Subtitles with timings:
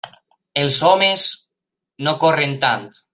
[0.61, 1.25] Els hòmens
[2.09, 2.89] no corren tant.